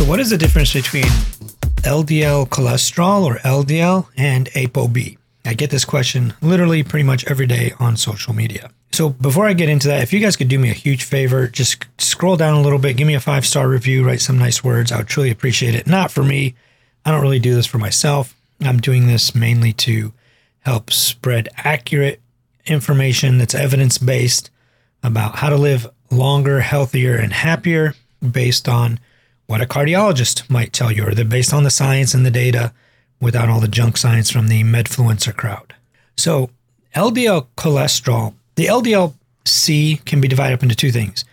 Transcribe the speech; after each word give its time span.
So, 0.00 0.06
what 0.06 0.18
is 0.18 0.30
the 0.30 0.38
difference 0.38 0.72
between 0.72 1.04
LDL 1.82 2.48
cholesterol 2.48 3.22
or 3.22 3.34
LDL 3.40 4.08
and 4.16 4.46
ApoB? 4.52 5.18
I 5.44 5.52
get 5.52 5.68
this 5.68 5.84
question 5.84 6.32
literally 6.40 6.82
pretty 6.82 7.02
much 7.02 7.26
every 7.26 7.46
day 7.46 7.74
on 7.78 7.98
social 7.98 8.32
media. 8.32 8.70
So, 8.92 9.10
before 9.10 9.46
I 9.46 9.52
get 9.52 9.68
into 9.68 9.88
that, 9.88 10.02
if 10.02 10.14
you 10.14 10.20
guys 10.20 10.36
could 10.36 10.48
do 10.48 10.58
me 10.58 10.70
a 10.70 10.72
huge 10.72 11.04
favor, 11.04 11.48
just 11.48 11.84
scroll 11.98 12.38
down 12.38 12.54
a 12.54 12.62
little 12.62 12.78
bit, 12.78 12.96
give 12.96 13.06
me 13.06 13.12
a 13.12 13.20
five 13.20 13.44
star 13.44 13.68
review, 13.68 14.02
write 14.02 14.22
some 14.22 14.38
nice 14.38 14.64
words. 14.64 14.90
I 14.90 14.96
would 14.96 15.06
truly 15.06 15.30
appreciate 15.30 15.74
it. 15.74 15.86
Not 15.86 16.10
for 16.10 16.24
me, 16.24 16.54
I 17.04 17.10
don't 17.10 17.20
really 17.20 17.38
do 17.38 17.54
this 17.54 17.66
for 17.66 17.76
myself. 17.76 18.34
I'm 18.62 18.80
doing 18.80 19.06
this 19.06 19.34
mainly 19.34 19.74
to 19.74 20.14
help 20.60 20.90
spread 20.90 21.50
accurate 21.58 22.22
information 22.64 23.36
that's 23.36 23.54
evidence 23.54 23.98
based 23.98 24.50
about 25.02 25.36
how 25.36 25.50
to 25.50 25.56
live 25.56 25.86
longer, 26.10 26.60
healthier, 26.60 27.16
and 27.16 27.34
happier 27.34 27.92
based 28.22 28.66
on 28.66 28.98
what 29.50 29.60
a 29.60 29.66
cardiologist 29.66 30.48
might 30.48 30.72
tell 30.72 30.92
you, 30.92 31.04
or 31.04 31.12
they're 31.12 31.24
based 31.24 31.52
on 31.52 31.64
the 31.64 31.72
science 31.72 32.14
and 32.14 32.24
the 32.24 32.30
data 32.30 32.72
without 33.20 33.48
all 33.48 33.58
the 33.58 33.66
junk 33.66 33.96
science 33.96 34.30
from 34.30 34.46
the 34.46 34.62
medfluencer 34.62 35.34
crowd. 35.34 35.74
So, 36.16 36.50
LDL 36.94 37.48
cholesterol, 37.56 38.34
the 38.54 38.66
LDL 38.66 39.12
C 39.44 40.00
can 40.04 40.20
be 40.20 40.28
divided 40.28 40.54
up 40.54 40.62
into 40.62 40.76
two 40.76 40.92
things. 40.92 41.24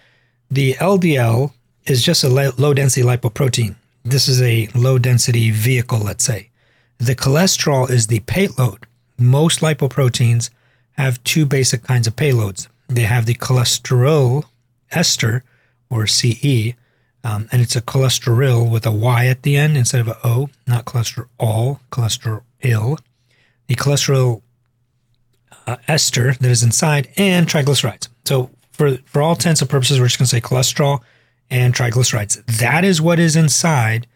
The 0.49 0.73
LDL 0.73 1.52
is 1.85 2.02
just 2.02 2.23
a 2.23 2.27
low 2.27 2.73
density 2.73 3.05
lipoprotein. 3.05 3.75
This 4.03 4.27
is 4.27 4.41
a 4.41 4.67
low 4.73 4.97
density 4.97 5.52
vehicle, 5.52 5.99
let's 5.99 6.23
say. 6.23 6.49
The 6.97 7.16
cholesterol 7.16 7.88
is 7.88 8.08
the 8.08 8.22
payload. 8.22 8.88
Most 9.20 9.59
lipoproteins 9.59 10.49
have 10.94 11.23
two 11.23 11.45
basic 11.45 11.84
kinds 11.84 12.08
of 12.08 12.16
payloads. 12.16 12.67
They 12.88 13.03
have 13.03 13.27
the 13.27 13.36
cholesterol 13.36 14.45
ester, 14.89 15.44
or 15.91 16.08
CE, 16.08 16.73
um, 17.28 17.50
and 17.52 17.61
it's 17.61 17.75
a 17.75 17.81
cholesteryl 17.81 18.72
with 18.72 18.86
a 18.86 18.92
Y 18.92 19.25
at 19.25 19.44
the 19.44 19.58
end 19.58 19.75
instead 19.75 20.00
of 20.00 20.08
an 20.08 20.16
O, 20.23 20.50
not 20.66 20.86
cholesterol, 20.86 21.80
cholesteryl. 21.92 23.00
The 23.67 23.75
cholesteryl 23.75 24.42
uh, 25.66 25.75
ester 25.89 26.34
that 26.34 26.50
is 26.50 26.64
inside, 26.64 27.09
and 27.17 27.45
triglycerides. 27.45 28.08
So, 28.23 28.50
for, 28.72 28.97
for 29.06 29.22
all 29.22 29.34
intents 29.34 29.59
and 29.59 29.69
purposes, 29.69 30.00
we're 30.00 30.06
just 30.08 30.19
going 30.19 30.28
to 30.28 30.30
say 30.30 30.39
cholesterol 30.39 31.02
and 31.50 31.73
triglycerides. 31.73 32.45
That 32.59 32.86
is 32.86 33.02
what 33.02 33.19
is 33.19 33.36
inside 33.36 34.08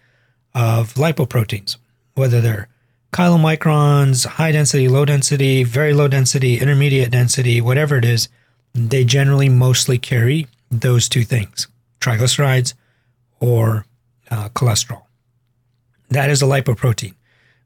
of 0.56 0.94
lipoproteins, 0.94 1.76
whether 2.14 2.40
they're 2.40 2.70
chylomicrons, 3.12 4.26
high 4.26 4.54
density, 4.54 4.88
low 4.88 5.04
density, 5.04 5.66
very 5.66 5.94
low 5.94 6.08
density, 6.08 6.60
intermediate 6.60 7.12
density, 7.12 7.60
whatever 7.60 7.98
it 7.98 8.06
is, 8.06 8.30
they 8.74 9.04
generally 9.04 9.50
mostly 9.50 9.98
carry 9.98 10.48
those 10.70 11.10
two 11.10 11.26
things 11.26 11.68
triglycerides 12.00 12.74
or 13.42 13.86
uh, 14.30 14.48
cholesterol. 14.50 15.02
That 16.10 16.30
is 16.30 16.42
a 16.42 16.46
lipoprotein. 16.46 17.16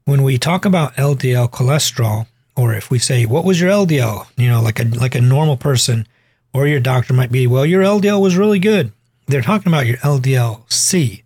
When 0.04 0.22
we 0.22 0.38
talk 0.38 0.64
about 0.64 0.94
LDL 0.94 1.50
cholesterol, 1.50 2.26
or 2.56 2.74
if 2.74 2.90
we 2.90 2.98
say, 2.98 3.26
what 3.26 3.44
was 3.44 3.60
your 3.60 3.70
LDL? 3.70 4.26
You 4.36 4.48
know, 4.48 4.62
like 4.62 4.80
a, 4.80 4.84
like 4.84 5.14
a 5.14 5.20
normal 5.20 5.56
person 5.56 6.08
or 6.52 6.66
your 6.66 6.80
doctor 6.80 7.12
might 7.12 7.30
be, 7.30 7.46
well, 7.46 7.66
your 7.66 7.82
LDL 7.82 8.20
was 8.20 8.36
really 8.36 8.58
good. 8.58 8.92
They're 9.26 9.42
talking 9.42 9.70
about 9.70 9.86
your 9.86 9.98
LDL-C 9.98 11.22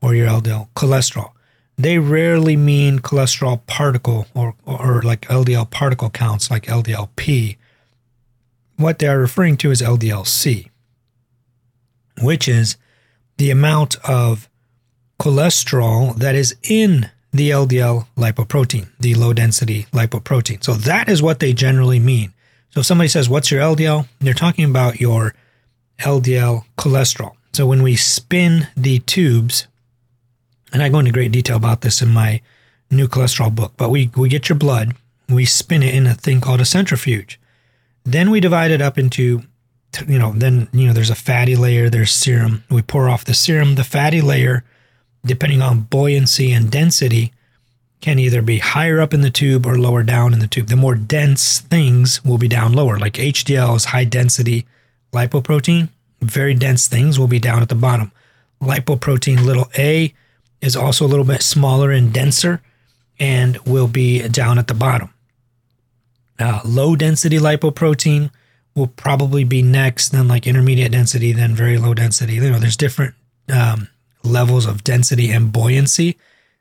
or 0.00 0.14
your 0.14 0.26
LDL 0.26 0.68
cholesterol. 0.74 1.32
They 1.78 1.98
rarely 1.98 2.56
mean 2.56 2.98
cholesterol 2.98 3.64
particle 3.66 4.26
or, 4.34 4.54
or 4.64 5.02
like 5.02 5.22
LDL 5.28 5.70
particle 5.70 6.10
counts 6.10 6.50
like 6.50 6.66
LDLP. 6.66 7.56
What 8.76 8.98
they 8.98 9.06
are 9.06 9.18
referring 9.18 9.56
to 9.58 9.70
is 9.70 9.82
LDL-C, 9.82 10.70
which 12.20 12.48
is 12.48 12.76
the 13.42 13.50
amount 13.50 13.96
of 14.08 14.48
cholesterol 15.18 16.14
that 16.14 16.36
is 16.36 16.54
in 16.62 17.10
the 17.32 17.50
LDL 17.50 18.06
lipoprotein, 18.16 18.86
the 19.00 19.16
low 19.16 19.32
density 19.32 19.86
lipoprotein. 19.90 20.62
So 20.62 20.74
that 20.74 21.08
is 21.08 21.20
what 21.20 21.40
they 21.40 21.52
generally 21.52 21.98
mean. 21.98 22.32
So 22.70 22.80
if 22.80 22.86
somebody 22.86 23.08
says, 23.08 23.28
What's 23.28 23.50
your 23.50 23.60
LDL? 23.60 24.06
They're 24.20 24.32
talking 24.32 24.64
about 24.64 25.00
your 25.00 25.34
LDL 25.98 26.66
cholesterol. 26.78 27.32
So 27.52 27.66
when 27.66 27.82
we 27.82 27.96
spin 27.96 28.68
the 28.76 29.00
tubes, 29.00 29.66
and 30.72 30.80
I 30.80 30.88
go 30.88 31.00
into 31.00 31.10
great 31.10 31.32
detail 31.32 31.56
about 31.56 31.80
this 31.80 32.00
in 32.00 32.10
my 32.10 32.40
new 32.92 33.08
cholesterol 33.08 33.52
book, 33.52 33.72
but 33.76 33.90
we, 33.90 34.08
we 34.16 34.28
get 34.28 34.48
your 34.48 34.56
blood, 34.56 34.94
we 35.28 35.46
spin 35.46 35.82
it 35.82 35.96
in 35.96 36.06
a 36.06 36.14
thing 36.14 36.40
called 36.40 36.60
a 36.60 36.64
centrifuge. 36.64 37.40
Then 38.04 38.30
we 38.30 38.38
divide 38.38 38.70
it 38.70 38.80
up 38.80 38.98
into 38.98 39.42
you 40.06 40.18
know, 40.18 40.32
then, 40.32 40.68
you 40.72 40.86
know, 40.86 40.92
there's 40.92 41.10
a 41.10 41.14
fatty 41.14 41.56
layer, 41.56 41.90
there's 41.90 42.12
serum. 42.12 42.64
We 42.70 42.82
pour 42.82 43.08
off 43.08 43.24
the 43.24 43.34
serum. 43.34 43.74
The 43.74 43.84
fatty 43.84 44.20
layer, 44.20 44.64
depending 45.24 45.62
on 45.62 45.82
buoyancy 45.82 46.52
and 46.52 46.70
density, 46.70 47.32
can 48.00 48.18
either 48.18 48.42
be 48.42 48.58
higher 48.58 49.00
up 49.00 49.14
in 49.14 49.20
the 49.20 49.30
tube 49.30 49.64
or 49.64 49.78
lower 49.78 50.02
down 50.02 50.32
in 50.32 50.40
the 50.40 50.46
tube. 50.46 50.66
The 50.66 50.76
more 50.76 50.96
dense 50.96 51.60
things 51.60 52.24
will 52.24 52.38
be 52.38 52.48
down 52.48 52.72
lower, 52.72 52.98
like 52.98 53.14
HDL 53.14 53.76
is 53.76 53.86
high 53.86 54.04
density 54.04 54.66
lipoprotein. 55.12 55.88
Very 56.20 56.54
dense 56.54 56.88
things 56.88 57.18
will 57.18 57.28
be 57.28 57.38
down 57.38 57.62
at 57.62 57.68
the 57.68 57.74
bottom. 57.74 58.10
Lipoprotein 58.60 59.44
little 59.44 59.70
a 59.78 60.12
is 60.60 60.76
also 60.76 61.04
a 61.04 61.08
little 61.08 61.24
bit 61.24 61.42
smaller 61.42 61.90
and 61.90 62.12
denser 62.12 62.60
and 63.18 63.58
will 63.58 63.88
be 63.88 64.26
down 64.28 64.58
at 64.58 64.66
the 64.66 64.74
bottom. 64.74 65.12
Uh, 66.38 66.60
low 66.64 66.96
density 66.96 67.38
lipoprotein 67.38 68.30
will 68.74 68.86
probably 68.86 69.44
be 69.44 69.62
next, 69.62 70.10
then 70.10 70.28
like 70.28 70.46
intermediate 70.46 70.92
density, 70.92 71.32
then 71.32 71.54
very 71.54 71.78
low 71.78 71.94
density. 71.94 72.34
You 72.34 72.50
know, 72.50 72.58
there's 72.58 72.76
different 72.76 73.14
um, 73.52 73.88
levels 74.24 74.66
of 74.66 74.84
density 74.84 75.30
and 75.30 75.52
buoyancy, 75.52 76.16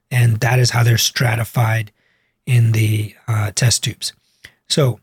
and 0.10 0.38
that 0.42 0.60
is 0.60 0.72
how 0.72 0.84
they're 0.84 0.98
stratified 0.98 1.92
in 2.46 2.74
the 2.74 3.16
uh, 3.28 3.52
test 3.52 3.84
tubes. 3.84 4.14
So 4.68 5.00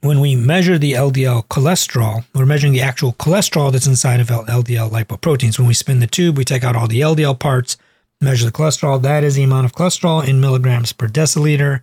when 0.00 0.20
we 0.20 0.36
measure 0.36 0.78
the 0.78 0.92
LDL 0.92 1.46
cholesterol, 1.46 2.24
we're 2.34 2.46
measuring 2.46 2.72
the 2.72 2.82
actual 2.82 3.12
cholesterol 3.14 3.72
that's 3.72 3.86
inside 3.86 4.20
of 4.20 4.28
LDL 4.28 4.90
lipoproteins. 4.90 5.58
When 5.58 5.68
we 5.68 5.74
spin 5.74 6.00
the 6.00 6.06
tube, 6.06 6.36
we 6.36 6.44
take 6.44 6.64
out 6.64 6.76
all 6.76 6.88
the 6.88 7.00
LDL 7.00 7.38
parts, 7.38 7.76
measure 8.20 8.46
the 8.46 8.52
cholesterol. 8.52 9.00
That 9.00 9.24
is 9.24 9.34
the 9.34 9.44
amount 9.44 9.64
of 9.64 9.72
cholesterol 9.72 10.26
in 10.26 10.40
milligrams 10.40 10.92
per 10.92 11.08
deciliter 11.08 11.82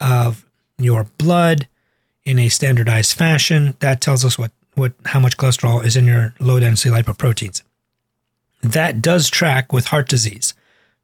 of 0.00 0.44
your 0.78 1.04
blood 1.18 1.68
in 2.26 2.38
a 2.38 2.50
standardized 2.50 3.14
fashion. 3.14 3.76
That 3.78 4.02
tells 4.02 4.24
us 4.24 4.38
what, 4.38 4.50
what 4.74 4.92
how 5.06 5.20
much 5.20 5.38
cholesterol 5.38 5.82
is 5.82 5.96
in 5.96 6.04
your 6.04 6.34
low 6.38 6.60
density 6.60 6.90
lipoproteins. 6.90 7.62
That 8.62 9.00
does 9.00 9.30
track 9.30 9.72
with 9.72 9.86
heart 9.86 10.08
disease. 10.08 10.52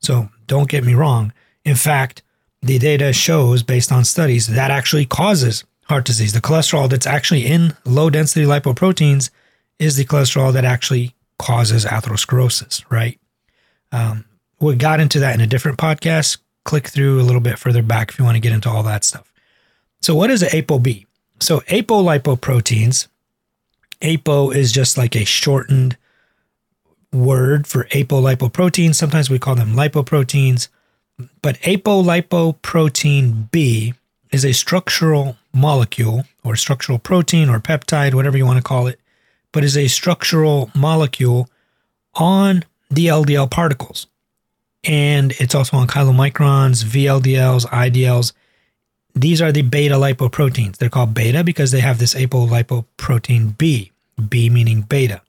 So 0.00 0.28
don't 0.46 0.68
get 0.68 0.84
me 0.84 0.94
wrong. 0.94 1.32
In 1.64 1.76
fact, 1.76 2.22
the 2.60 2.78
data 2.78 3.12
shows 3.12 3.62
based 3.62 3.92
on 3.92 4.04
studies 4.04 4.48
that 4.48 4.70
actually 4.70 5.06
causes 5.06 5.64
heart 5.84 6.04
disease. 6.04 6.32
The 6.32 6.40
cholesterol 6.40 6.90
that's 6.90 7.06
actually 7.06 7.46
in 7.46 7.76
low 7.84 8.10
density 8.10 8.44
lipoproteins 8.44 9.30
is 9.78 9.96
the 9.96 10.04
cholesterol 10.04 10.52
that 10.52 10.64
actually 10.64 11.14
causes 11.38 11.84
atherosclerosis, 11.84 12.84
right? 12.90 13.18
Um, 13.92 14.24
we 14.60 14.76
got 14.76 15.00
into 15.00 15.20
that 15.20 15.34
in 15.34 15.40
a 15.40 15.46
different 15.46 15.78
podcast. 15.78 16.38
Click 16.64 16.88
through 16.88 17.20
a 17.20 17.24
little 17.24 17.40
bit 17.40 17.58
further 17.58 17.82
back 17.82 18.10
if 18.10 18.18
you 18.18 18.24
want 18.24 18.36
to 18.36 18.40
get 18.40 18.52
into 18.52 18.70
all 18.70 18.84
that 18.84 19.04
stuff. 19.04 19.32
So, 20.00 20.14
what 20.14 20.30
is 20.30 20.42
ApoB? 20.42 21.06
So 21.42 21.58
apolipoproteins, 21.62 23.08
apo 24.00 24.50
is 24.50 24.70
just 24.70 24.96
like 24.96 25.16
a 25.16 25.24
shortened 25.24 25.96
word 27.12 27.66
for 27.66 27.84
apolipoproteins. 27.86 28.94
Sometimes 28.94 29.28
we 29.28 29.40
call 29.40 29.56
them 29.56 29.74
lipoproteins, 29.74 30.68
but 31.42 31.58
apolipoprotein 31.62 33.50
B 33.50 33.94
is 34.30 34.44
a 34.44 34.52
structural 34.52 35.36
molecule 35.52 36.26
or 36.44 36.54
structural 36.54 37.00
protein 37.00 37.48
or 37.48 37.58
peptide, 37.58 38.14
whatever 38.14 38.38
you 38.38 38.46
want 38.46 38.58
to 38.58 38.62
call 38.62 38.86
it, 38.86 39.00
but 39.50 39.64
is 39.64 39.76
a 39.76 39.88
structural 39.88 40.70
molecule 40.76 41.50
on 42.14 42.64
the 42.88 43.08
LDL 43.08 43.50
particles. 43.50 44.06
And 44.84 45.32
it's 45.32 45.56
also 45.56 45.76
on 45.76 45.88
chylomicrons, 45.88 46.84
VLDLs, 46.84 47.66
IDLs, 47.66 48.32
these 49.14 49.42
are 49.42 49.52
the 49.52 49.62
beta 49.62 49.96
lipoproteins. 49.96 50.76
They're 50.76 50.88
called 50.88 51.14
beta 51.14 51.44
because 51.44 51.70
they 51.70 51.80
have 51.80 51.98
this 51.98 52.14
apolipoprotein 52.14 53.58
B, 53.58 53.92
B 54.28 54.48
meaning 54.48 54.82
beta. 54.82 55.22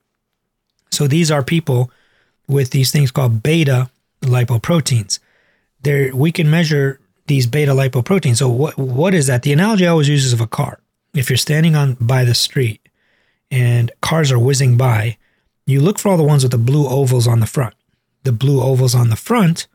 So 0.90 1.06
these 1.06 1.30
are 1.30 1.42
people 1.42 1.90
with 2.48 2.70
these 2.70 2.90
things 2.90 3.10
called 3.10 3.42
beta 3.42 3.90
lipoproteins. 4.22 5.18
There 5.82 6.14
we 6.14 6.32
can 6.32 6.50
measure 6.50 7.00
these 7.26 7.46
beta 7.46 7.72
lipoproteins. 7.72 8.36
So 8.38 8.48
what 8.48 8.78
what 8.78 9.14
is 9.14 9.26
that? 9.26 9.42
The 9.42 9.52
analogy 9.52 9.86
I 9.86 9.90
always 9.90 10.08
use 10.08 10.24
is 10.24 10.32
of 10.32 10.40
a 10.40 10.46
car. 10.46 10.78
If 11.14 11.28
you're 11.28 11.36
standing 11.36 11.76
on 11.76 11.94
by 12.00 12.24
the 12.24 12.34
street 12.34 12.88
and 13.50 13.92
cars 14.00 14.32
are 14.32 14.38
whizzing 14.38 14.76
by, 14.76 15.16
you 15.66 15.80
look 15.80 15.98
for 15.98 16.08
all 16.10 16.16
the 16.16 16.22
ones 16.22 16.42
with 16.42 16.52
the 16.52 16.58
blue 16.58 16.88
ovals 16.88 17.26
on 17.26 17.40
the 17.40 17.46
front. 17.46 17.74
The 18.24 18.32
blue 18.32 18.62
ovals 18.62 18.94
on 18.94 19.10
the 19.10 19.16
front 19.16 19.66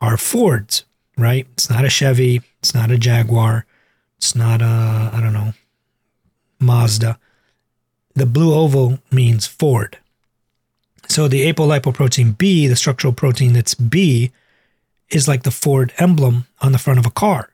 are 0.00 0.16
Fords 0.16 0.84
right? 1.18 1.46
It's 1.52 1.68
not 1.68 1.84
a 1.84 1.90
Chevy. 1.90 2.40
It's 2.60 2.74
not 2.74 2.90
a 2.90 2.96
Jaguar. 2.96 3.66
It's 4.16 4.34
not 4.34 4.62
a, 4.62 5.10
I 5.12 5.20
don't 5.20 5.34
know, 5.34 5.52
Mazda. 6.58 7.18
The 8.14 8.26
blue 8.26 8.54
oval 8.54 9.00
means 9.10 9.46
Ford. 9.46 9.98
So 11.08 11.28
the 11.28 11.52
apolipoprotein 11.52 12.36
B, 12.36 12.66
the 12.66 12.76
structural 12.76 13.12
protein 13.12 13.52
that's 13.52 13.74
B, 13.74 14.32
is 15.10 15.28
like 15.28 15.42
the 15.42 15.50
Ford 15.50 15.92
emblem 15.98 16.46
on 16.60 16.72
the 16.72 16.78
front 16.78 16.98
of 16.98 17.06
a 17.06 17.10
car. 17.10 17.50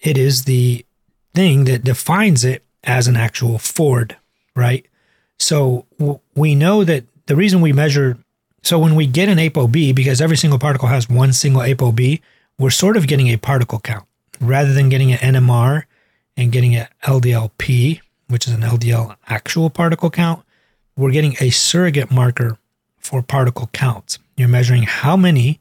It 0.00 0.18
is 0.18 0.44
the 0.44 0.84
thing 1.34 1.64
that 1.64 1.84
defines 1.84 2.44
it 2.44 2.64
as 2.84 3.06
an 3.06 3.16
actual 3.16 3.58
Ford, 3.58 4.16
right? 4.54 4.86
So 5.38 5.86
we 6.34 6.54
know 6.54 6.84
that 6.84 7.04
the 7.26 7.36
reason 7.36 7.60
we 7.60 7.72
measure, 7.72 8.18
so 8.62 8.78
when 8.78 8.94
we 8.94 9.06
get 9.06 9.28
an 9.28 9.38
ApoB, 9.38 9.94
because 9.94 10.20
every 10.20 10.36
single 10.36 10.58
particle 10.58 10.88
has 10.88 11.08
one 11.08 11.32
single 11.32 11.62
ApoB, 11.62 12.20
we're 12.60 12.70
sort 12.70 12.98
of 12.98 13.06
getting 13.06 13.28
a 13.28 13.38
particle 13.38 13.80
count 13.80 14.06
rather 14.38 14.74
than 14.74 14.90
getting 14.90 15.12
an 15.12 15.34
NMR 15.34 15.84
and 16.36 16.52
getting 16.52 16.76
an 16.76 16.88
LDLP, 17.04 18.00
which 18.28 18.46
is 18.46 18.52
an 18.52 18.60
LDL 18.60 19.16
actual 19.26 19.70
particle 19.70 20.10
count. 20.10 20.44
We're 20.94 21.10
getting 21.10 21.36
a 21.40 21.48
surrogate 21.48 22.10
marker 22.10 22.58
for 22.98 23.22
particle 23.22 23.70
counts. 23.72 24.18
You're 24.36 24.48
measuring 24.48 24.82
how 24.82 25.16
many 25.16 25.58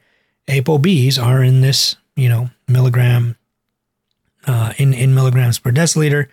ApoBs 0.48 1.18
are 1.18 1.42
in 1.42 1.62
this, 1.62 1.96
you 2.18 2.28
know, 2.28 2.50
milligram 2.68 3.38
uh, 4.46 4.74
in 4.78 4.94
in 4.94 5.16
milligrams 5.16 5.58
per 5.58 5.72
deciliter. 5.72 6.28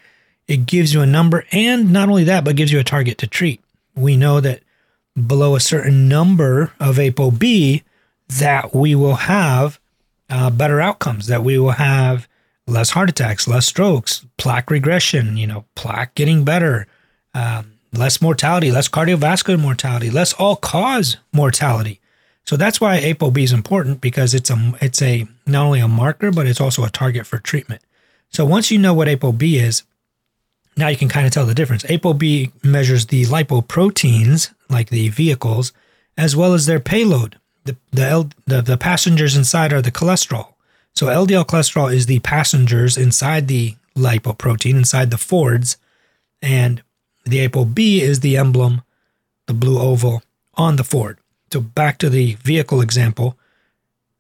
It 0.49 0.67
gives 0.67 0.93
you 0.93 1.01
a 1.01 1.07
number, 1.07 1.45
and 1.53 1.93
not 1.93 2.09
only 2.09 2.25
that, 2.25 2.45
but 2.45 2.57
gives 2.57 2.73
you 2.73 2.81
a 2.81 2.85
target 2.85 3.19
to 3.19 3.29
treat. 3.29 3.61
We 3.95 4.17
know 4.17 4.41
that 4.41 4.63
below 5.15 5.55
a 5.55 5.61
certain 5.61 6.09
number 6.09 6.73
of 6.81 6.97
ApoB, 6.97 7.85
that 8.29 8.75
we 8.75 8.97
will 8.97 9.15
have 9.15 9.79
uh, 10.31 10.51
better 10.51 10.81
outcomes. 10.81 11.27
That 11.27 11.45
we 11.45 11.59
will 11.59 11.73
have 11.73 12.29
less 12.67 12.91
heart 12.91 13.11
attacks, 13.11 13.47
less 13.49 13.67
strokes, 13.67 14.27
plaque 14.37 14.71
regression. 14.71 15.37
You 15.37 15.47
know, 15.47 15.65
plaque 15.75 16.15
getting 16.15 16.45
better. 16.45 16.87
Um, 17.35 17.73
less 17.93 18.21
mortality, 18.21 18.71
less 18.71 18.89
cardiovascular 18.89 19.59
mortality, 19.59 20.11
less 20.11 20.33
all 20.35 20.57
cause 20.57 21.17
mortality. 21.33 22.01
So 22.45 22.57
that's 22.57 22.81
why 22.81 23.01
ApoB 23.01 23.43
is 23.43 23.53
important 23.53 24.01
because 24.01 24.33
it's 24.33 24.51
a 24.51 24.75
it's 24.81 25.03
a 25.03 25.27
not 25.47 25.67
only 25.67 25.81
a 25.81 25.89
marker 25.89 26.31
but 26.31 26.47
it's 26.47 26.61
also 26.61 26.85
a 26.85 26.91
target 26.91 27.27
for 27.27 27.39
treatment. 27.39 27.83
So 28.31 28.45
once 28.45 28.71
you 28.71 28.79
know 28.79 28.95
what 28.95 29.09
ApoB 29.09 29.43
is, 29.61 29.83
now 30.77 30.89
you 30.89 30.97
can 30.97 31.09
kind 31.09 31.27
of 31.27 31.33
tell 31.33 31.47
the 31.47 31.55
difference. 31.55 31.83
ApoB 31.85 32.53
measures 32.65 33.07
the 33.07 33.25
lipoproteins 33.25 34.53
like 34.69 34.91
the 34.91 35.09
vehicles 35.09 35.73
as 36.17 36.37
well 36.37 36.55
as 36.55 36.67
their 36.67 36.81
payload. 36.81 37.39
The 37.67 37.77
the, 37.93 38.07
L, 38.07 38.31
the 38.47 38.63
the 38.63 38.77
passengers 38.77 39.37
inside 39.37 39.73
are 39.73 39.83
the 39.83 39.93
cholesterol. 39.93 40.55
So 40.95 41.07
LDL 41.07 41.47
cholesterol 41.47 41.93
is 41.93 42.07
the 42.07 42.21
passengers 42.21 42.97
inside 42.97 43.49
the 43.49 43.77
lipoprotein 43.95 44.77
inside 44.77 45.11
the 45.11 45.19
Fords 45.19 45.77
and 46.41 46.83
the 47.25 47.47
ApoB 47.47 48.01
is 48.01 48.21
the 48.21 48.37
emblem, 48.37 48.83
the 49.47 49.55
blue 49.55 49.79
oval 49.79 50.23
on 50.55 50.77
the 50.77 50.85
Ford. 50.85 51.19
So 51.53 51.61
back 51.61 51.99
to 51.99 52.09
the 52.09 52.35
vehicle 52.35 52.81
example, 52.81 53.37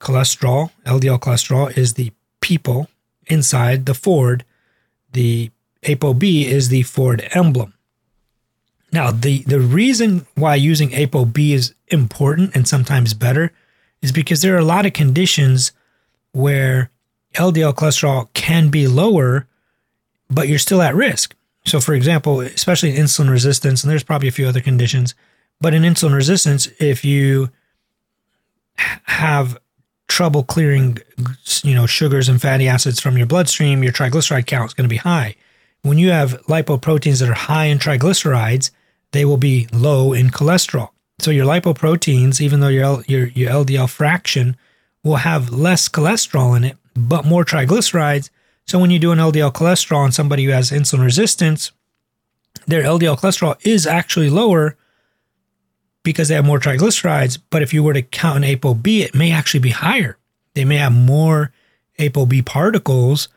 cholesterol, 0.00 0.70
LDL 0.84 1.20
cholesterol 1.20 1.76
is 1.76 1.94
the 1.94 2.12
people 2.40 2.88
inside 3.26 3.86
the 3.86 3.94
Ford. 3.94 4.44
The 5.12 5.50
ApoB 5.82 6.44
is 6.44 6.68
the 6.68 6.82
Ford 6.82 7.28
emblem. 7.32 7.74
Now, 8.96 9.10
the, 9.10 9.42
the 9.42 9.60
reason 9.60 10.26
why 10.36 10.54
using 10.54 10.88
ApoB 10.88 11.52
is 11.52 11.74
important 11.88 12.56
and 12.56 12.66
sometimes 12.66 13.12
better 13.12 13.52
is 14.00 14.10
because 14.10 14.40
there 14.40 14.54
are 14.54 14.58
a 14.58 14.64
lot 14.64 14.86
of 14.86 14.94
conditions 14.94 15.72
where 16.32 16.90
LDL 17.34 17.74
cholesterol 17.74 18.32
can 18.32 18.70
be 18.70 18.88
lower, 18.88 19.46
but 20.30 20.48
you're 20.48 20.58
still 20.58 20.80
at 20.80 20.94
risk. 20.94 21.36
So, 21.66 21.78
for 21.78 21.92
example, 21.92 22.40
especially 22.40 22.96
in 22.96 23.04
insulin 23.04 23.28
resistance, 23.28 23.84
and 23.84 23.90
there's 23.90 24.02
probably 24.02 24.28
a 24.28 24.32
few 24.32 24.48
other 24.48 24.62
conditions, 24.62 25.14
but 25.60 25.74
in 25.74 25.82
insulin 25.82 26.14
resistance, 26.14 26.66
if 26.80 27.04
you 27.04 27.50
have 28.78 29.58
trouble 30.08 30.42
clearing, 30.42 30.96
you 31.62 31.74
know, 31.74 31.84
sugars 31.84 32.30
and 32.30 32.40
fatty 32.40 32.66
acids 32.66 32.98
from 32.98 33.18
your 33.18 33.26
bloodstream, 33.26 33.82
your 33.82 33.92
triglyceride 33.92 34.46
count 34.46 34.70
is 34.70 34.74
going 34.74 34.88
to 34.88 34.88
be 34.88 34.96
high. 34.96 35.34
When 35.82 35.98
you 35.98 36.12
have 36.12 36.40
lipoproteins 36.46 37.20
that 37.20 37.28
are 37.28 37.34
high 37.34 37.66
in 37.66 37.78
triglycerides, 37.78 38.70
they 39.12 39.24
will 39.24 39.36
be 39.36 39.68
low 39.72 40.12
in 40.12 40.30
cholesterol. 40.30 40.90
So 41.18 41.30
your 41.30 41.46
lipoproteins, 41.46 42.40
even 42.40 42.60
though 42.60 42.68
your 42.68 43.02
your, 43.06 43.26
your 43.28 43.50
LDL 43.50 43.88
fraction 43.88 44.56
will 45.02 45.16
have 45.16 45.50
less 45.50 45.88
cholesterol 45.88 46.56
in 46.56 46.64
it, 46.64 46.76
but 46.94 47.24
more 47.24 47.44
triglycerides, 47.44 48.30
so 48.66 48.80
when 48.80 48.90
you 48.90 48.98
do 48.98 49.12
an 49.12 49.18
LDL 49.18 49.52
cholesterol 49.52 49.98
on 49.98 50.12
somebody 50.12 50.44
who 50.44 50.50
has 50.50 50.70
insulin 50.70 51.04
resistance, 51.04 51.70
their 52.66 52.82
LDL 52.82 53.18
cholesterol 53.18 53.56
is 53.64 53.86
actually 53.86 54.28
lower 54.28 54.76
because 56.02 56.28
they 56.28 56.34
have 56.34 56.44
more 56.44 56.58
triglycerides. 56.58 57.38
But 57.50 57.62
if 57.62 57.72
you 57.72 57.84
were 57.84 57.92
to 57.92 58.02
count 58.02 58.44
an 58.44 58.56
ApoB, 58.56 59.00
it 59.00 59.14
may 59.14 59.30
actually 59.30 59.60
be 59.60 59.70
higher. 59.70 60.18
They 60.54 60.64
may 60.64 60.78
have 60.78 60.92
more 60.92 61.52
ApoB 61.98 62.44
particles 62.44 63.28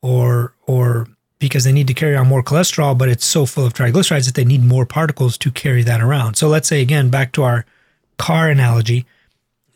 or 0.00 0.54
or 0.66 1.06
because 1.38 1.64
they 1.64 1.72
need 1.72 1.86
to 1.86 1.94
carry 1.94 2.16
on 2.16 2.26
more 2.26 2.42
cholesterol, 2.42 2.96
but 2.96 3.08
it's 3.08 3.24
so 3.24 3.46
full 3.46 3.64
of 3.64 3.74
triglycerides 3.74 4.26
that 4.26 4.34
they 4.34 4.44
need 4.44 4.64
more 4.64 4.86
particles 4.86 5.38
to 5.38 5.50
carry 5.50 5.82
that 5.82 6.00
around. 6.00 6.34
So 6.34 6.48
let's 6.48 6.68
say 6.68 6.82
again, 6.82 7.10
back 7.10 7.32
to 7.32 7.42
our 7.42 7.64
car 8.16 8.50
analogy, 8.50 9.06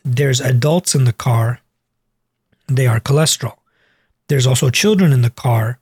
there's 0.03 0.41
adults 0.41 0.93
in 0.93 1.05
the 1.05 1.13
car, 1.13 1.61
they 2.67 2.87
are 2.87 2.99
cholesterol. 2.99 3.57
There's 4.27 4.47
also 4.47 4.69
children 4.69 5.13
in 5.13 5.21
the 5.21 5.29
car. 5.29 5.79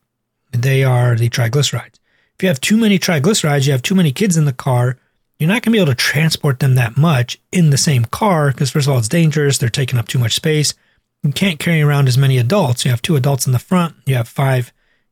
They 0.52 0.84
are 0.84 1.16
the 1.16 1.30
triglycerides. 1.30 2.00
If 2.36 2.44
you 2.44 2.48
have 2.48 2.62
too 2.62 2.78
many 2.78 3.00
triglycerides, 3.00 3.66
you 3.66 3.72
have 3.72 3.82
too 3.82 3.96
many 3.96 4.12
kids 4.12 4.36
in 4.36 4.46
the 4.46 4.54
car, 4.54 4.98
you're 5.40 5.48
not 5.48 5.64
going 5.64 5.72
to 5.74 5.78
be 5.78 5.80
able 5.80 5.92
to 5.92 5.96
transport 5.96 6.60
them 6.60 6.76
that 6.76 6.98
much 6.98 7.40
in 7.52 7.72
the 7.72 7.78
same 7.78 8.06
car 8.06 8.52
because, 8.52 8.70
first 8.70 8.88
of 8.88 8.94
all, 8.94 9.00
it's 9.00 9.08
dangerous. 9.08 9.58
They're 9.58 9.70
taking 9.70 9.98
up 9.98 10.08
too 10.08 10.20
much 10.20 10.36
space. 10.36 10.76
You 11.24 11.32
can't 11.32 11.60
carry 11.60 11.82
around 11.82 12.08
as 12.08 12.18
many 12.18 12.38
adults. 12.38 12.86
You 12.86 12.92
have 12.92 13.02
two 13.02 13.16
adults 13.16 13.48
in 13.48 13.54
the 13.54 13.60
front, 13.60 13.96
you 14.06 14.16
have 14.16 14.28
five 14.28 14.72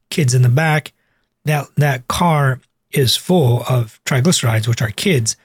kids 0.09 0.33
in 0.33 0.41
the 0.41 0.49
back. 0.49 0.93
That, 1.45 1.67
that 1.77 2.07
car 2.07 2.59
is 2.91 3.15
full 3.15 3.63
of 3.69 3.99
triglycerides, 4.05 4.67
which 4.67 4.81
are 4.81 4.91
kids. 4.91 5.35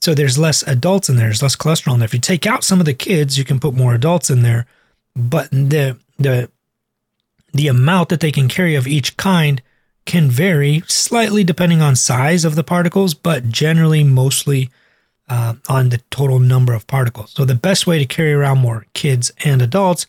So 0.00 0.14
there's 0.14 0.38
less 0.38 0.62
adults 0.64 1.08
in 1.08 1.16
there, 1.16 1.26
there's 1.26 1.42
less 1.42 1.56
cholesterol 1.56 1.94
in 1.94 2.00
there. 2.00 2.06
If 2.06 2.14
you 2.14 2.20
take 2.20 2.46
out 2.46 2.62
some 2.62 2.78
of 2.78 2.86
the 2.86 2.94
kids, 2.94 3.38
you 3.38 3.44
can 3.44 3.58
put 3.58 3.74
more 3.74 3.94
adults 3.94 4.28
in 4.28 4.42
there. 4.42 4.66
But 5.16 5.50
the 5.50 5.96
the 6.18 6.50
the 7.52 7.68
amount 7.68 8.10
that 8.10 8.20
they 8.20 8.32
can 8.32 8.48
carry 8.48 8.74
of 8.74 8.86
each 8.86 9.16
kind 9.16 9.62
can 10.04 10.28
vary 10.28 10.82
slightly 10.86 11.44
depending 11.44 11.80
on 11.80 11.96
size 11.96 12.44
of 12.44 12.54
the 12.54 12.64
particles, 12.64 13.14
but 13.14 13.48
generally 13.48 14.04
mostly 14.04 14.70
uh, 15.28 15.54
on 15.68 15.88
the 15.88 16.02
total 16.10 16.38
number 16.38 16.74
of 16.74 16.86
particles. 16.86 17.30
So 17.32 17.44
the 17.44 17.54
best 17.54 17.86
way 17.86 17.98
to 17.98 18.04
carry 18.04 18.32
around 18.32 18.58
more 18.58 18.86
kids 18.92 19.32
and 19.44 19.62
adults 19.62 20.06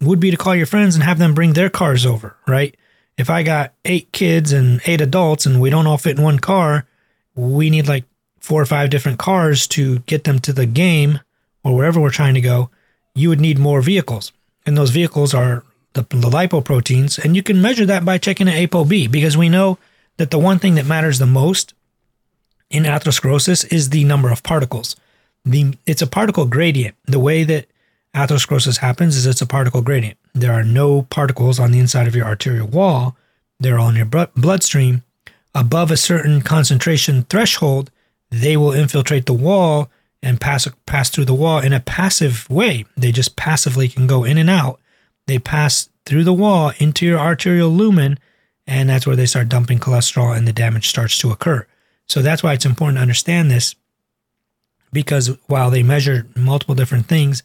would 0.00 0.20
be 0.20 0.30
to 0.30 0.36
call 0.36 0.54
your 0.54 0.66
friends 0.66 0.94
and 0.94 1.04
have 1.04 1.18
them 1.18 1.34
bring 1.34 1.52
their 1.52 1.68
cars 1.68 2.06
over, 2.06 2.36
right? 2.46 2.74
If 3.18 3.28
I 3.28 3.42
got 3.42 3.74
eight 3.84 4.12
kids 4.12 4.52
and 4.52 4.80
eight 4.86 5.00
adults 5.00 5.44
and 5.44 5.60
we 5.60 5.70
don't 5.70 5.86
all 5.86 5.98
fit 5.98 6.16
in 6.16 6.22
one 6.22 6.38
car, 6.38 6.86
we 7.34 7.68
need 7.68 7.88
like 7.88 8.04
four 8.40 8.62
or 8.62 8.66
five 8.66 8.90
different 8.90 9.18
cars 9.18 9.66
to 9.68 9.98
get 10.00 10.24
them 10.24 10.38
to 10.38 10.52
the 10.52 10.66
game 10.66 11.20
or 11.64 11.74
wherever 11.74 12.00
we're 12.00 12.10
trying 12.10 12.34
to 12.34 12.40
go. 12.40 12.70
You 13.14 13.28
would 13.28 13.40
need 13.40 13.58
more 13.58 13.82
vehicles. 13.82 14.32
And 14.64 14.76
those 14.76 14.90
vehicles 14.90 15.34
are 15.34 15.64
the, 15.94 16.02
the 16.02 16.30
lipoproteins, 16.30 17.18
and 17.18 17.34
you 17.34 17.42
can 17.42 17.60
measure 17.60 17.86
that 17.86 18.04
by 18.04 18.18
checking 18.18 18.48
an 18.48 18.54
ApoB 18.54 19.10
because 19.10 19.36
we 19.36 19.48
know 19.48 19.78
that 20.16 20.30
the 20.30 20.38
one 20.38 20.58
thing 20.58 20.74
that 20.76 20.86
matters 20.86 21.18
the 21.18 21.26
most 21.26 21.74
in 22.70 22.84
atherosclerosis 22.84 23.72
is 23.72 23.90
the 23.90 24.04
number 24.04 24.30
of 24.30 24.42
particles. 24.42 24.94
The 25.44 25.74
it's 25.86 26.02
a 26.02 26.06
particle 26.06 26.46
gradient. 26.46 26.96
The 27.06 27.18
way 27.18 27.44
that 27.44 27.66
atherosclerosis 28.14 28.78
happens 28.78 29.16
is 29.16 29.26
it's 29.26 29.42
a 29.42 29.46
particle 29.46 29.82
gradient. 29.82 30.18
There 30.34 30.52
are 30.52 30.64
no 30.64 31.02
particles 31.02 31.58
on 31.58 31.72
the 31.72 31.78
inside 31.78 32.06
of 32.06 32.16
your 32.16 32.26
arterial 32.26 32.66
wall. 32.66 33.16
They're 33.60 33.78
all 33.78 33.90
in 33.90 33.96
your 33.96 34.28
bloodstream. 34.36 35.02
Above 35.54 35.90
a 35.90 35.96
certain 35.96 36.42
concentration 36.42 37.24
threshold, 37.24 37.90
they 38.30 38.56
will 38.56 38.72
infiltrate 38.72 39.26
the 39.26 39.32
wall 39.32 39.90
and 40.22 40.40
pass 40.40 40.68
pass 40.86 41.10
through 41.10 41.24
the 41.24 41.34
wall 41.34 41.60
in 41.60 41.72
a 41.72 41.80
passive 41.80 42.48
way. 42.50 42.84
They 42.96 43.12
just 43.12 43.36
passively 43.36 43.88
can 43.88 44.06
go 44.06 44.24
in 44.24 44.38
and 44.38 44.50
out 44.50 44.80
they 45.28 45.38
pass 45.38 45.90
through 46.06 46.24
the 46.24 46.32
wall 46.32 46.72
into 46.78 47.06
your 47.06 47.18
arterial 47.18 47.68
lumen, 47.68 48.18
and 48.66 48.88
that's 48.88 49.06
where 49.06 49.14
they 49.14 49.26
start 49.26 49.50
dumping 49.50 49.78
cholesterol 49.78 50.36
and 50.36 50.48
the 50.48 50.52
damage 50.52 50.88
starts 50.88 51.18
to 51.18 51.30
occur. 51.30 51.66
So 52.06 52.22
that's 52.22 52.42
why 52.42 52.54
it's 52.54 52.64
important 52.64 52.96
to 52.96 53.02
understand 53.02 53.50
this 53.50 53.74
because 54.90 55.36
while 55.46 55.70
they 55.70 55.82
measure 55.82 56.26
multiple 56.34 56.74
different 56.74 57.06
things, 57.06 57.42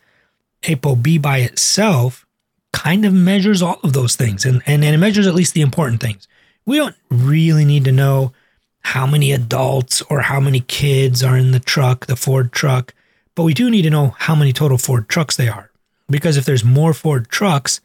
ApoB 0.63 1.21
by 1.21 1.39
itself 1.39 2.25
kind 2.71 3.05
of 3.05 3.13
measures 3.13 3.61
all 3.61 3.79
of 3.83 3.93
those 3.93 4.15
things 4.15 4.45
and, 4.45 4.61
and, 4.65 4.83
and 4.83 4.95
it 4.95 4.97
measures 4.97 5.27
at 5.27 5.35
least 5.35 5.53
the 5.53 5.61
important 5.61 6.01
things. 6.01 6.27
We 6.65 6.77
don't 6.77 6.95
really 7.09 7.65
need 7.65 7.85
to 7.85 7.91
know 7.91 8.33
how 8.81 9.05
many 9.05 9.31
adults 9.31 10.01
or 10.03 10.21
how 10.21 10.39
many 10.39 10.61
kids 10.61 11.23
are 11.23 11.37
in 11.37 11.51
the 11.51 11.59
truck, 11.59 12.05
the 12.07 12.15
Ford 12.15 12.51
truck, 12.51 12.93
but 13.35 13.43
we 13.43 13.53
do 13.53 13.69
need 13.69 13.83
to 13.83 13.89
know 13.89 14.15
how 14.19 14.35
many 14.35 14.51
total 14.51 14.77
Ford 14.77 15.07
trucks 15.07 15.35
they 15.35 15.47
are 15.47 15.71
because 16.09 16.37
if 16.37 16.45
there's 16.45 16.63
more 16.63 16.93
Ford 16.93 17.29
trucks, 17.29 17.81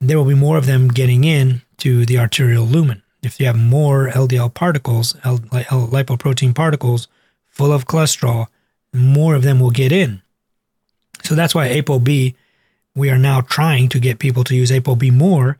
there 0.00 0.16
will 0.16 0.24
be 0.24 0.34
more 0.34 0.56
of 0.56 0.66
them 0.66 0.88
getting 0.88 1.24
in 1.24 1.62
to 1.78 2.06
the 2.06 2.18
arterial 2.18 2.64
lumen. 2.64 3.02
If 3.22 3.38
you 3.38 3.46
have 3.46 3.58
more 3.58 4.08
LDL 4.08 4.54
particles, 4.54 5.14
L- 5.24 5.38
lipoprotein 5.38 6.54
particles 6.54 7.08
full 7.48 7.72
of 7.72 7.86
cholesterol, 7.86 8.46
more 8.94 9.34
of 9.34 9.42
them 9.42 9.60
will 9.60 9.70
get 9.70 9.92
in. 9.92 10.22
So 11.24 11.34
that's 11.34 11.54
why 11.54 11.68
ApoB, 11.68 12.34
we 12.94 13.10
are 13.10 13.18
now 13.18 13.40
trying 13.40 13.88
to 13.90 14.00
get 14.00 14.18
people 14.18 14.44
to 14.44 14.54
use 14.54 14.70
ApoB 14.70 15.12
more 15.12 15.58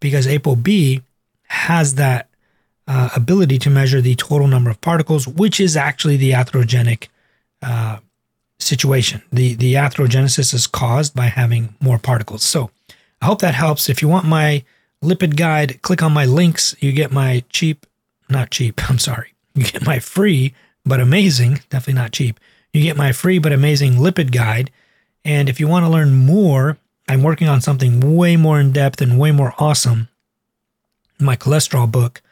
because 0.00 0.26
ApoB 0.26 1.02
has 1.44 1.94
that 1.96 2.28
uh, 2.88 3.10
ability 3.14 3.58
to 3.58 3.70
measure 3.70 4.00
the 4.00 4.14
total 4.16 4.48
number 4.48 4.70
of 4.70 4.80
particles, 4.80 5.28
which 5.28 5.60
is 5.60 5.76
actually 5.76 6.16
the 6.16 6.32
atherogenic 6.32 7.08
uh, 7.62 7.98
situation. 8.58 9.22
The, 9.32 9.54
the 9.54 9.74
atherogenesis 9.74 10.52
is 10.54 10.66
caused 10.66 11.14
by 11.14 11.26
having 11.26 11.74
more 11.80 11.98
particles. 11.98 12.42
So 12.42 12.70
I 13.20 13.26
hope 13.26 13.40
that 13.40 13.54
helps. 13.54 13.88
If 13.88 14.02
you 14.02 14.08
want 14.08 14.26
my 14.26 14.64
lipid 15.02 15.36
guide, 15.36 15.80
click 15.82 16.02
on 16.02 16.12
my 16.12 16.24
links. 16.24 16.74
You 16.80 16.92
get 16.92 17.12
my 17.12 17.44
cheap, 17.50 17.86
not 18.28 18.50
cheap, 18.50 18.80
I'm 18.90 18.98
sorry. 18.98 19.34
You 19.54 19.64
get 19.64 19.86
my 19.86 19.98
free 19.98 20.54
but 20.84 20.98
amazing, 20.98 21.60
definitely 21.70 21.94
not 21.94 22.12
cheap. 22.12 22.40
You 22.72 22.82
get 22.82 22.96
my 22.96 23.12
free 23.12 23.38
but 23.38 23.52
amazing 23.52 23.94
lipid 23.94 24.32
guide. 24.32 24.70
And 25.24 25.48
if 25.48 25.60
you 25.60 25.68
want 25.68 25.84
to 25.84 25.90
learn 25.90 26.14
more, 26.14 26.78
I'm 27.08 27.22
working 27.22 27.48
on 27.48 27.60
something 27.60 28.16
way 28.16 28.36
more 28.36 28.60
in 28.60 28.72
depth 28.72 29.00
and 29.00 29.18
way 29.18 29.30
more 29.30 29.54
awesome. 29.58 30.08
My 31.18 31.36
cholesterol 31.36 31.90
book 31.90 32.22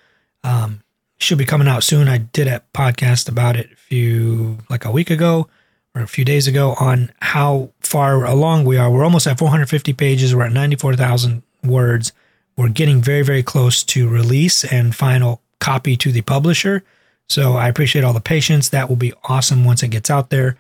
um, 0.43 0.83
should 1.19 1.39
be 1.39 1.45
coming 1.45 1.69
out 1.69 1.85
soon. 1.85 2.09
I 2.09 2.19
did 2.19 2.49
a 2.49 2.63
podcast 2.75 3.29
about 3.29 3.57
it 3.57 3.73
a 3.73 3.77
few, 3.77 4.59
like 4.69 4.85
a 4.85 4.91
week 4.91 5.11
ago 5.11 5.49
or 5.95 6.03
a 6.03 6.09
few 6.09 6.25
days 6.25 6.47
ago 6.47 6.75
on 6.81 7.13
how 7.21 7.71
far 7.81 8.25
along 8.25 8.65
we 8.65 8.77
are. 8.77 8.91
We're 8.91 9.05
almost 9.05 9.27
at 9.27 9.39
450 9.39 9.93
pages. 9.93 10.35
We're 10.35 10.47
at 10.47 10.53
94,000 10.53 11.43
words. 11.65 12.13
We're 12.57 12.69
getting 12.69 13.03
very, 13.03 13.23
very 13.23 13.43
close 13.43 13.83
to 13.85 14.09
release 14.09 14.65
and 14.65 14.95
final 14.95 15.43
copy 15.61 15.97
to 15.97 16.13
the 16.13 16.23
publisher. 16.23 16.83
So 17.29 17.53
I 17.55 17.69
appreciate 17.69 18.03
all 18.03 18.13
the 18.13 18.21
patience. 18.21 18.69
That 18.69 18.89
will 18.89 18.97
be 18.97 19.13
awesome 19.25 19.65
once 19.65 19.83
it 19.83 19.89
gets 19.89 20.11
out 20.11 20.31
there. 20.31 20.57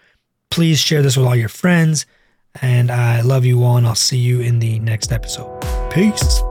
Please 0.51 0.79
share 0.79 1.03
this 1.03 1.17
with 1.17 1.27
all 1.27 1.37
your 1.37 1.49
friends. 1.49 2.07
And 2.63 2.91
I 2.91 3.21
love 3.21 3.45
you 3.45 3.63
all, 3.65 3.77
and 3.77 3.87
I'll 3.87 3.95
see 3.95 4.19
you 4.19 4.41
in 4.41 4.59
the 4.59 4.79
next 4.81 5.13
episode. 5.13 5.61
Peace. 5.91 6.43